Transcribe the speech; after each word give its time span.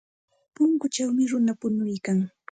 Punkuchawmi 0.53 1.23
runa 1.31 1.53
punuykan. 1.61 2.19